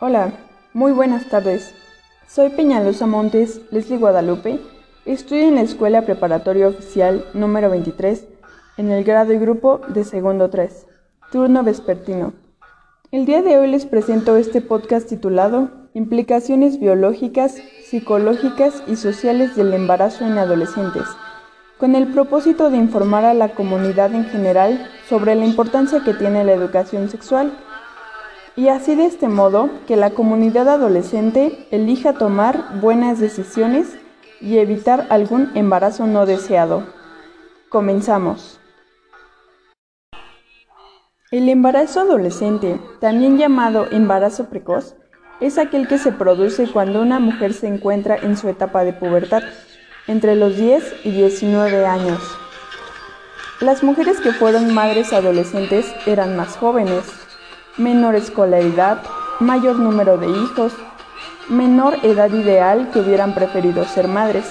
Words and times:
Hola, 0.00 0.32
muy 0.72 0.90
buenas 0.90 1.28
tardes. 1.28 1.72
Soy 2.26 2.50
Peñalosa 2.50 3.06
Montes, 3.06 3.60
Leslie 3.70 3.96
Guadalupe. 3.96 4.58
Estudio 5.04 5.44
en 5.44 5.54
la 5.54 5.60
Escuela 5.60 6.02
Preparatoria 6.02 6.66
Oficial 6.66 7.24
número 7.32 7.70
23, 7.70 8.26
en 8.76 8.90
el 8.90 9.04
grado 9.04 9.32
y 9.32 9.38
grupo 9.38 9.82
de 9.86 10.02
segundo 10.02 10.50
3, 10.50 10.88
turno 11.30 11.62
vespertino. 11.62 12.32
El 13.12 13.24
día 13.24 13.40
de 13.40 13.56
hoy 13.56 13.70
les 13.70 13.86
presento 13.86 14.34
este 14.34 14.60
podcast 14.60 15.08
titulado 15.08 15.70
Implicaciones 15.94 16.80
biológicas, 16.80 17.54
psicológicas 17.84 18.82
y 18.88 18.96
sociales 18.96 19.54
del 19.54 19.72
embarazo 19.74 20.24
en 20.26 20.38
adolescentes 20.38 21.04
con 21.80 21.94
el 21.96 22.08
propósito 22.12 22.68
de 22.68 22.76
informar 22.76 23.24
a 23.24 23.32
la 23.32 23.54
comunidad 23.54 24.14
en 24.14 24.26
general 24.26 24.86
sobre 25.08 25.34
la 25.34 25.46
importancia 25.46 26.04
que 26.04 26.12
tiene 26.12 26.44
la 26.44 26.52
educación 26.52 27.08
sexual 27.08 27.52
y 28.54 28.68
así 28.68 28.94
de 28.94 29.06
este 29.06 29.28
modo 29.28 29.70
que 29.86 29.96
la 29.96 30.10
comunidad 30.10 30.68
adolescente 30.68 31.66
elija 31.70 32.12
tomar 32.12 32.78
buenas 32.80 33.18
decisiones 33.18 33.96
y 34.42 34.58
evitar 34.58 35.06
algún 35.08 35.50
embarazo 35.54 36.06
no 36.06 36.26
deseado. 36.26 36.84
Comenzamos. 37.70 38.60
El 41.30 41.48
embarazo 41.48 42.00
adolescente, 42.00 42.78
también 43.00 43.38
llamado 43.38 43.86
embarazo 43.90 44.50
precoz, 44.50 44.96
es 45.40 45.56
aquel 45.56 45.88
que 45.88 45.96
se 45.96 46.12
produce 46.12 46.66
cuando 46.70 47.00
una 47.00 47.20
mujer 47.20 47.54
se 47.54 47.68
encuentra 47.68 48.16
en 48.16 48.36
su 48.36 48.48
etapa 48.48 48.84
de 48.84 48.92
pubertad 48.92 49.42
entre 50.06 50.36
los 50.36 50.56
10 50.56 51.04
y 51.04 51.10
19 51.10 51.86
años. 51.86 52.20
Las 53.60 53.82
mujeres 53.82 54.20
que 54.20 54.32
fueron 54.32 54.72
madres 54.72 55.12
adolescentes 55.12 55.86
eran 56.06 56.36
más 56.36 56.56
jóvenes, 56.56 57.04
menor 57.76 58.14
escolaridad, 58.14 59.02
mayor 59.38 59.78
número 59.78 60.16
de 60.16 60.28
hijos, 60.28 60.72
menor 61.48 61.98
edad 62.02 62.32
ideal 62.32 62.90
que 62.92 63.00
hubieran 63.00 63.34
preferido 63.34 63.84
ser 63.84 64.08
madres, 64.08 64.46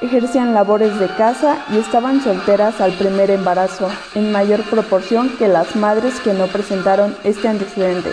ejercían 0.00 0.54
labores 0.54 0.98
de 0.98 1.08
casa 1.08 1.64
y 1.72 1.78
estaban 1.78 2.22
solteras 2.22 2.80
al 2.80 2.92
primer 2.92 3.30
embarazo, 3.30 3.88
en 4.14 4.30
mayor 4.30 4.62
proporción 4.64 5.30
que 5.38 5.48
las 5.48 5.74
madres 5.74 6.20
que 6.20 6.34
no 6.34 6.46
presentaron 6.46 7.16
este 7.24 7.48
antecedente. 7.48 8.10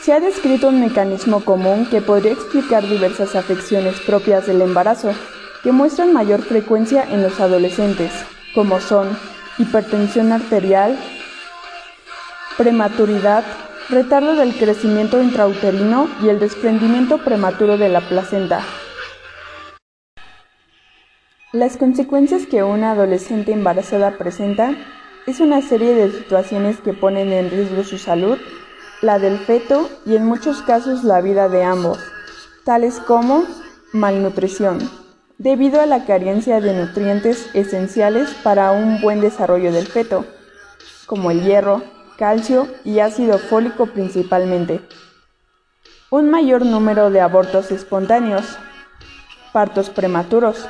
Se 0.00 0.12
ha 0.12 0.20
descrito 0.20 0.68
un 0.68 0.80
mecanismo 0.80 1.44
común 1.44 1.86
que 1.86 2.02
podría 2.02 2.32
explicar 2.32 2.86
diversas 2.86 3.34
afecciones 3.36 4.00
propias 4.00 4.46
del 4.46 4.60
embarazo, 4.60 5.12
que 5.64 5.72
muestran 5.72 6.12
mayor 6.12 6.42
frecuencia 6.42 7.02
en 7.02 7.22
los 7.22 7.40
adolescentes, 7.40 8.12
como 8.54 8.80
son 8.80 9.18
hipertensión 9.56 10.30
arterial, 10.30 10.96
prematuridad, 12.58 13.44
retardo 13.88 14.36
del 14.36 14.54
crecimiento 14.56 15.22
intrauterino 15.22 16.08
y 16.22 16.28
el 16.28 16.38
desprendimiento 16.38 17.18
prematuro 17.18 17.78
de 17.78 17.88
la 17.88 18.02
placenta. 18.02 18.60
Las 21.52 21.78
consecuencias 21.78 22.46
que 22.46 22.62
una 22.62 22.90
adolescente 22.90 23.52
embarazada 23.52 24.18
presenta 24.18 24.76
es 25.26 25.40
una 25.40 25.62
serie 25.62 25.94
de 25.94 26.12
situaciones 26.12 26.78
que 26.80 26.92
ponen 26.92 27.32
en 27.32 27.50
riesgo 27.50 27.84
su 27.84 27.96
salud, 27.96 28.36
la 29.00 29.18
del 29.18 29.38
feto 29.38 29.88
y 30.04 30.16
en 30.16 30.26
muchos 30.26 30.60
casos 30.60 31.04
la 31.04 31.22
vida 31.22 31.48
de 31.48 31.64
ambos, 31.64 31.98
tales 32.64 32.98
como 33.00 33.44
malnutrición, 33.92 34.78
debido 35.38 35.80
a 35.80 35.86
la 35.86 36.04
carencia 36.04 36.60
de 36.60 36.72
nutrientes 36.72 37.48
esenciales 37.54 38.30
para 38.42 38.72
un 38.72 39.00
buen 39.00 39.20
desarrollo 39.20 39.72
del 39.72 39.86
feto, 39.86 40.24
como 41.06 41.30
el 41.30 41.42
hierro, 41.42 41.82
calcio 42.16 42.68
y 42.84 43.00
ácido 43.00 43.38
fólico 43.38 43.86
principalmente. 43.86 44.80
Un 46.10 46.30
mayor 46.30 46.64
número 46.64 47.10
de 47.10 47.20
abortos 47.20 47.72
espontáneos, 47.72 48.58
partos 49.52 49.90
prematuros, 49.90 50.68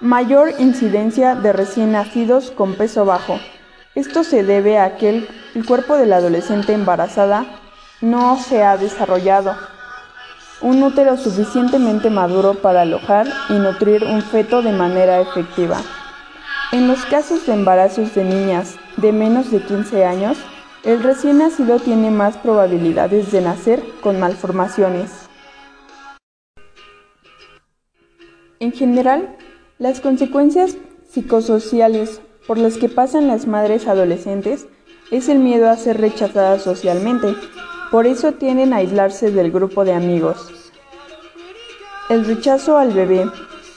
mayor 0.00 0.52
incidencia 0.58 1.34
de 1.34 1.52
recién 1.52 1.92
nacidos 1.92 2.50
con 2.50 2.74
peso 2.74 3.04
bajo. 3.04 3.40
Esto 3.94 4.22
se 4.22 4.44
debe 4.44 4.78
a 4.78 4.96
que 4.96 5.26
el, 5.54 5.66
cuerpo 5.66 5.96
de 5.96 6.06
la 6.06 6.16
adolescente 6.16 6.72
embarazada 6.72 7.46
no 8.00 8.38
se 8.38 8.62
ha 8.62 8.76
desarrollado 8.76 9.56
un 10.60 10.82
útero 10.82 11.16
suficientemente 11.16 12.10
maduro 12.10 12.54
para 12.54 12.82
alojar 12.82 13.28
y 13.48 13.54
nutrir 13.54 14.04
un 14.04 14.22
feto 14.22 14.62
de 14.62 14.72
manera 14.72 15.20
efectiva. 15.20 15.80
En 16.72 16.88
los 16.88 17.04
casos 17.06 17.46
de 17.46 17.54
embarazos 17.54 18.14
de 18.14 18.24
niñas 18.24 18.76
de 18.96 19.12
menos 19.12 19.50
de 19.50 19.62
15 19.62 20.04
años, 20.04 20.36
el 20.84 21.02
recién 21.02 21.38
nacido 21.38 21.78
tiene 21.78 22.10
más 22.10 22.36
probabilidades 22.36 23.30
de 23.32 23.40
nacer 23.40 23.82
con 24.00 24.18
malformaciones. 24.20 25.28
En 28.60 28.72
general, 28.72 29.36
las 29.78 30.00
consecuencias 30.00 30.76
psicosociales 31.08 32.20
por 32.46 32.58
las 32.58 32.76
que 32.76 32.88
pasan 32.88 33.28
las 33.28 33.46
madres 33.46 33.86
adolescentes 33.86 34.66
es 35.10 35.28
el 35.28 35.38
miedo 35.38 35.70
a 35.70 35.76
ser 35.76 36.00
rechazadas 36.00 36.62
socialmente, 36.62 37.34
por 37.90 38.06
eso 38.06 38.32
tienden 38.32 38.72
a 38.72 38.76
aislarse 38.76 39.30
del 39.30 39.50
grupo 39.50 39.84
de 39.84 39.94
amigos. 39.94 40.52
El 42.10 42.24
rechazo 42.24 42.76
al 42.78 42.92
bebé. 42.92 43.30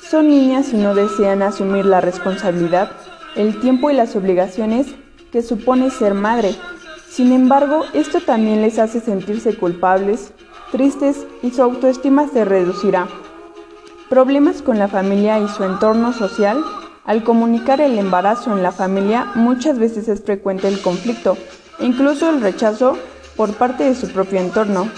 Son 0.09 0.27
niñas 0.27 0.73
y 0.73 0.77
no 0.77 0.93
desean 0.93 1.41
asumir 1.41 1.85
la 1.85 2.01
responsabilidad, 2.01 2.91
el 3.35 3.59
tiempo 3.61 3.89
y 3.89 3.93
las 3.93 4.15
obligaciones 4.17 4.87
que 5.31 5.41
supone 5.41 5.89
ser 5.89 6.13
madre. 6.13 6.53
Sin 7.09 7.31
embargo, 7.31 7.85
esto 7.93 8.19
también 8.19 8.61
les 8.61 8.79
hace 8.79 8.99
sentirse 8.99 9.55
culpables, 9.55 10.33
tristes 10.71 11.25
y 11.41 11.51
su 11.51 11.61
autoestima 11.61 12.27
se 12.27 12.43
reducirá. 12.43 13.07
Problemas 14.09 14.61
con 14.61 14.77
la 14.77 14.89
familia 14.89 15.39
y 15.39 15.47
su 15.47 15.63
entorno 15.63 16.11
social. 16.11 16.61
Al 17.05 17.23
comunicar 17.23 17.79
el 17.79 17.97
embarazo 17.97 18.51
en 18.51 18.61
la 18.61 18.73
familia 18.73 19.31
muchas 19.35 19.79
veces 19.79 20.07
es 20.09 20.21
frecuente 20.21 20.67
el 20.67 20.81
conflicto, 20.81 21.37
incluso 21.79 22.29
el 22.29 22.41
rechazo 22.41 22.97
por 23.35 23.53
parte 23.53 23.83
de 23.83 23.95
su 23.95 24.11
propio 24.11 24.39
entorno. 24.39 24.89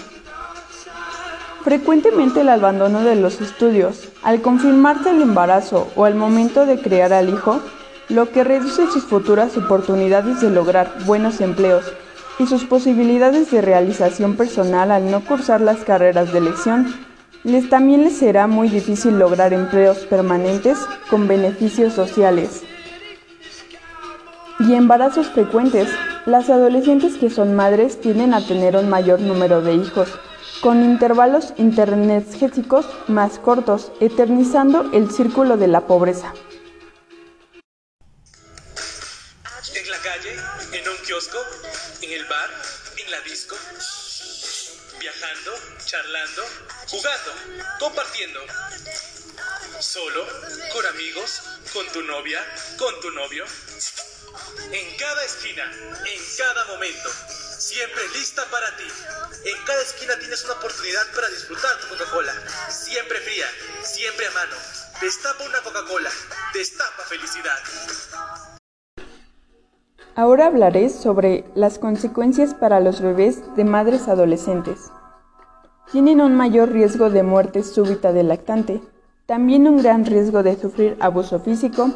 Frecuentemente 1.63 2.41
el 2.41 2.49
abandono 2.49 3.03
de 3.03 3.15
los 3.15 3.39
estudios, 3.39 4.09
al 4.21 4.41
confirmarse 4.41 5.11
el 5.11 5.21
embarazo 5.21 5.89
o 5.95 6.05
al 6.05 6.15
momento 6.15 6.65
de 6.65 6.79
criar 6.79 7.13
al 7.13 7.29
hijo, 7.29 7.61
lo 8.09 8.29
que 8.31 8.43
reduce 8.43 8.85
sus 8.91 9.03
futuras 9.03 9.55
oportunidades 9.57 10.41
de 10.41 10.49
lograr 10.49 10.93
buenos 11.05 11.39
empleos 11.39 11.85
y 12.39 12.47
sus 12.47 12.65
posibilidades 12.65 13.49
de 13.51 13.61
realización 13.61 14.35
personal 14.35 14.91
al 14.91 15.09
no 15.09 15.21
cursar 15.21 15.61
las 15.61 15.79
carreras 15.85 16.33
de 16.33 16.39
elección. 16.39 16.93
Les 17.43 17.69
también 17.69 18.03
les 18.03 18.17
será 18.17 18.47
muy 18.47 18.69
difícil 18.69 19.19
lograr 19.19 19.53
empleos 19.53 19.99
permanentes 19.99 20.77
con 21.09 21.27
beneficios 21.27 21.93
sociales. 21.93 22.63
Y 24.59 24.73
embarazos 24.73 25.27
frecuentes, 25.27 25.89
las 26.25 26.49
adolescentes 26.49 27.17
que 27.17 27.29
son 27.29 27.53
madres 27.53 27.99
tienden 27.99 28.33
a 28.33 28.45
tener 28.45 28.77
un 28.77 28.89
mayor 28.89 29.19
número 29.19 29.61
de 29.61 29.73
hijos, 29.73 30.07
con 30.61 30.83
intervalos 30.83 31.53
internergéticos 31.57 32.85
más 33.07 33.39
cortos, 33.39 33.91
eternizando 33.99 34.89
el 34.93 35.11
círculo 35.11 35.57
de 35.57 35.67
la 35.67 35.85
pobreza. 35.85 36.33
En 39.75 39.89
la 39.89 39.97
calle, 39.97 40.33
en 40.71 40.89
un 40.89 40.97
kiosco, 41.05 41.37
en 42.01 42.11
el 42.11 42.25
bar, 42.25 42.49
en 43.03 43.11
la 43.11 43.19
disco, 43.21 43.55
viajando, 44.99 45.51
charlando, 45.85 46.41
jugando, 46.87 47.31
compartiendo. 47.79 48.39
Solo, 49.79 50.25
con 50.71 50.85
amigos, 50.85 51.41
con 51.73 51.85
tu 51.87 52.01
novia, 52.03 52.39
con 52.77 52.97
tu 53.01 53.11
novio 53.11 53.43
en 54.71 54.97
cada 54.97 55.23
esquina, 55.25 55.63
en 55.63 56.21
cada 56.37 56.65
momento, 56.65 57.09
siempre 57.59 58.01
lista 58.15 58.43
para 58.49 58.75
ti. 58.77 58.83
En 59.45 59.65
cada 59.65 59.81
esquina 59.81 60.17
tienes 60.19 60.43
una 60.45 60.53
oportunidad 60.53 61.01
para 61.15 61.27
disfrutar 61.29 61.71
tu 61.81 61.89
Coca-Cola, 61.89 62.33
siempre 62.69 63.19
fría, 63.19 63.45
siempre 63.83 64.27
a 64.27 64.31
mano. 64.31 64.55
Destapa 65.01 65.43
una 65.43 65.59
Coca-Cola, 65.61 66.09
destapa 66.53 67.03
felicidad. 67.03 67.57
Ahora 70.15 70.45
hablaré 70.45 70.89
sobre 70.89 71.43
las 71.55 71.79
consecuencias 71.79 72.53
para 72.53 72.79
los 72.79 73.01
bebés 73.01 73.55
de 73.55 73.63
madres 73.63 74.07
adolescentes. 74.07 74.79
Tienen 75.91 76.21
un 76.21 76.35
mayor 76.35 76.71
riesgo 76.71 77.09
de 77.09 77.23
muerte 77.23 77.63
súbita 77.63 78.13
del 78.13 78.27
lactante, 78.27 78.81
también 79.25 79.67
un 79.67 79.81
gran 79.81 80.05
riesgo 80.05 80.43
de 80.43 80.59
sufrir 80.59 80.97
abuso 80.99 81.39
físico, 81.39 81.89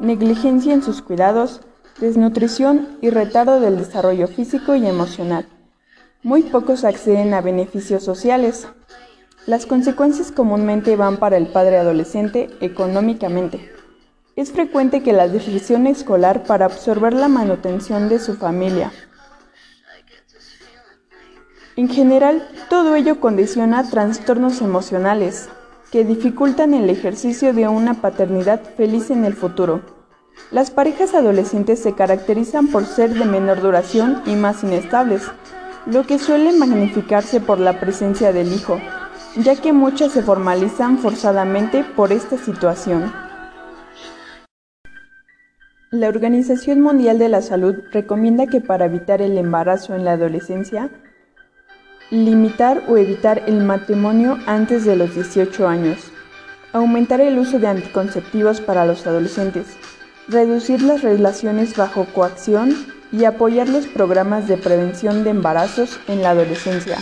negligencia 0.00 0.74
en 0.74 0.82
sus 0.82 1.02
cuidados, 1.02 1.60
desnutrición 2.00 2.98
y 3.00 3.10
retardo 3.10 3.60
del 3.60 3.76
desarrollo 3.76 4.26
físico 4.26 4.74
y 4.74 4.86
emocional. 4.86 5.46
Muy 6.22 6.42
pocos 6.42 6.84
acceden 6.84 7.34
a 7.34 7.40
beneficios 7.40 8.02
sociales. 8.02 8.66
Las 9.46 9.66
consecuencias 9.66 10.32
comúnmente 10.32 10.96
van 10.96 11.18
para 11.18 11.36
el 11.36 11.46
padre 11.46 11.78
adolescente 11.78 12.50
económicamente. 12.60 13.70
Es 14.36 14.52
frecuente 14.52 15.02
que 15.02 15.12
la 15.12 15.28
decisión 15.28 15.86
escolar 15.86 16.44
para 16.44 16.66
absorber 16.66 17.12
la 17.12 17.28
manutención 17.28 18.08
de 18.08 18.18
su 18.18 18.34
familia 18.34 18.90
En 21.76 21.88
general, 21.88 22.46
todo 22.68 22.94
ello 22.94 23.20
condiciona 23.20 23.88
trastornos 23.88 24.60
emocionales 24.60 25.48
que 25.90 26.04
dificultan 26.04 26.74
el 26.74 26.90
ejercicio 26.90 27.54
de 27.54 27.68
una 27.68 27.94
paternidad 28.02 28.60
feliz 28.76 29.10
en 29.10 29.24
el 29.24 29.34
futuro. 29.34 29.99
Las 30.50 30.72
parejas 30.72 31.14
adolescentes 31.14 31.80
se 31.80 31.94
caracterizan 31.94 32.66
por 32.66 32.84
ser 32.84 33.14
de 33.14 33.24
menor 33.24 33.60
duración 33.60 34.20
y 34.26 34.34
más 34.34 34.64
inestables, 34.64 35.22
lo 35.86 36.04
que 36.04 36.18
suele 36.18 36.52
magnificarse 36.52 37.40
por 37.40 37.60
la 37.60 37.78
presencia 37.78 38.32
del 38.32 38.52
hijo, 38.52 38.80
ya 39.36 39.54
que 39.54 39.72
muchas 39.72 40.10
se 40.10 40.22
formalizan 40.22 40.98
forzadamente 40.98 41.84
por 41.84 42.10
esta 42.10 42.36
situación. 42.36 43.12
La 45.92 46.08
Organización 46.08 46.80
Mundial 46.80 47.20
de 47.20 47.28
la 47.28 47.42
Salud 47.42 47.76
recomienda 47.92 48.48
que 48.48 48.60
para 48.60 48.86
evitar 48.86 49.22
el 49.22 49.38
embarazo 49.38 49.94
en 49.94 50.04
la 50.04 50.12
adolescencia, 50.12 50.90
limitar 52.10 52.82
o 52.88 52.96
evitar 52.96 53.44
el 53.46 53.62
matrimonio 53.62 54.36
antes 54.46 54.84
de 54.84 54.96
los 54.96 55.14
18 55.14 55.68
años, 55.68 56.10
aumentar 56.72 57.20
el 57.20 57.38
uso 57.38 57.60
de 57.60 57.68
anticonceptivos 57.68 58.60
para 58.60 58.84
los 58.84 59.06
adolescentes, 59.06 59.76
reducir 60.30 60.82
las 60.82 61.02
relaciones 61.02 61.76
bajo 61.76 62.04
coacción 62.04 62.86
y 63.10 63.24
apoyar 63.24 63.68
los 63.68 63.86
programas 63.86 64.46
de 64.46 64.56
prevención 64.56 65.24
de 65.24 65.30
embarazos 65.30 65.98
en 66.06 66.22
la 66.22 66.30
adolescencia. 66.30 66.98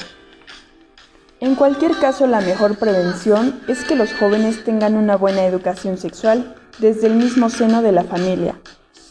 En 1.40 1.54
cualquier 1.54 1.92
caso, 1.98 2.26
la 2.26 2.40
mejor 2.40 2.78
prevención 2.78 3.60
es 3.68 3.84
que 3.84 3.96
los 3.96 4.12
jóvenes 4.14 4.64
tengan 4.64 4.96
una 4.96 5.16
buena 5.16 5.44
educación 5.44 5.98
sexual 5.98 6.56
desde 6.78 7.06
el 7.06 7.14
mismo 7.14 7.50
seno 7.50 7.82
de 7.82 7.92
la 7.92 8.04
familia. 8.04 8.58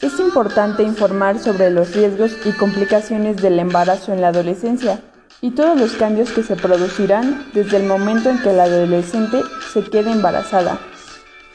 Es 0.02 0.20
importante 0.20 0.84
informar 0.84 1.40
sobre 1.40 1.70
los 1.70 1.96
riesgos 1.96 2.32
y 2.44 2.52
complicaciones 2.52 3.38
del 3.38 3.60
embarazo 3.60 4.14
en 4.14 4.22
la 4.22 4.30
adolescencia 4.30 5.00
y 5.42 5.52
todos 5.52 5.80
los 5.80 5.94
cambios 5.94 6.32
que 6.32 6.44
se 6.44 6.56
producirán 6.56 7.46
desde 7.54 7.78
el 7.78 7.84
momento 7.84 8.30
en 8.30 8.40
que 8.40 8.52
la 8.52 8.64
adolescente 8.64 9.42
se 9.72 9.84
quede 9.84 10.12
embarazada. 10.12 10.80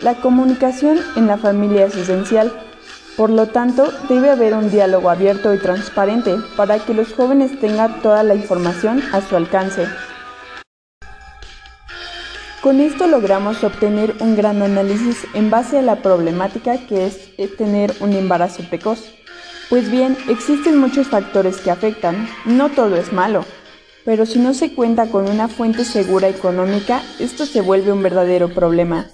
La 0.02 0.16
comunicación 0.16 0.98
en 1.14 1.28
la 1.28 1.38
familia 1.38 1.86
es 1.86 1.94
esencial, 1.94 2.52
por 3.16 3.30
lo 3.30 3.46
tanto 3.46 3.88
debe 4.08 4.30
haber 4.30 4.54
un 4.54 4.68
diálogo 4.68 5.08
abierto 5.10 5.54
y 5.54 5.58
transparente 5.58 6.34
para 6.56 6.80
que 6.80 6.92
los 6.92 7.12
jóvenes 7.12 7.60
tengan 7.60 8.02
toda 8.02 8.24
la 8.24 8.34
información 8.34 9.00
a 9.12 9.20
su 9.20 9.36
alcance. 9.36 9.86
Con 12.62 12.80
esto 12.80 13.06
logramos 13.06 13.62
obtener 13.62 14.14
un 14.18 14.34
gran 14.34 14.60
análisis 14.62 15.24
en 15.34 15.50
base 15.50 15.78
a 15.78 15.82
la 15.82 16.02
problemática 16.02 16.78
que 16.78 17.06
es 17.06 17.56
tener 17.56 17.94
un 18.00 18.12
embarazo 18.12 18.64
precoz. 18.68 19.04
Pues 19.70 19.88
bien, 19.88 20.16
existen 20.28 20.78
muchos 20.78 21.06
factores 21.06 21.58
que 21.58 21.70
afectan, 21.70 22.28
no 22.44 22.70
todo 22.70 22.96
es 22.96 23.12
malo, 23.12 23.44
pero 24.04 24.26
si 24.26 24.40
no 24.40 24.52
se 24.52 24.74
cuenta 24.74 25.06
con 25.06 25.30
una 25.30 25.46
fuente 25.46 25.84
segura 25.84 26.28
económica, 26.28 27.02
esto 27.20 27.46
se 27.46 27.60
vuelve 27.60 27.92
un 27.92 28.02
verdadero 28.02 28.48
problema, 28.52 29.06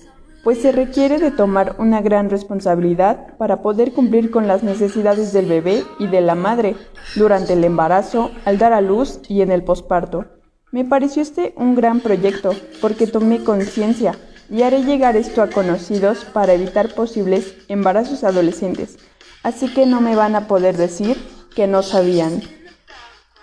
pues 0.48 0.62
se 0.62 0.72
requiere 0.72 1.18
de 1.18 1.30
tomar 1.30 1.76
una 1.78 2.00
gran 2.00 2.30
responsabilidad 2.30 3.36
para 3.36 3.60
poder 3.60 3.92
cumplir 3.92 4.30
con 4.30 4.48
las 4.48 4.62
necesidades 4.62 5.34
del 5.34 5.44
bebé 5.44 5.84
y 5.98 6.06
de 6.06 6.22
la 6.22 6.34
madre 6.34 6.74
durante 7.16 7.52
el 7.52 7.64
embarazo, 7.64 8.30
al 8.46 8.56
dar 8.56 8.72
a 8.72 8.80
luz 8.80 9.20
y 9.28 9.42
en 9.42 9.52
el 9.52 9.62
posparto. 9.62 10.24
Me 10.72 10.86
pareció 10.86 11.20
este 11.20 11.52
un 11.58 11.74
gran 11.74 12.00
proyecto 12.00 12.54
porque 12.80 13.06
tomé 13.06 13.44
conciencia 13.44 14.18
y 14.48 14.62
haré 14.62 14.84
llegar 14.84 15.18
esto 15.18 15.42
a 15.42 15.50
conocidos 15.50 16.24
para 16.24 16.54
evitar 16.54 16.94
posibles 16.94 17.54
embarazos 17.68 18.24
adolescentes, 18.24 18.96
así 19.42 19.70
que 19.74 19.84
no 19.84 20.00
me 20.00 20.16
van 20.16 20.34
a 20.34 20.48
poder 20.48 20.78
decir 20.78 21.18
que 21.54 21.66
no 21.66 21.82
sabían. 21.82 22.40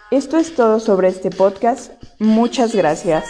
Esto 0.10 0.38
es 0.38 0.56
todo 0.56 0.80
sobre 0.80 1.10
este 1.10 1.30
podcast. 1.30 1.92
Muchas 2.18 2.74
gracias. 2.74 3.26